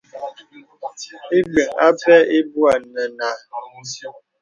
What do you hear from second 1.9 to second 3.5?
pɛ ibwə̄ nə nǎ.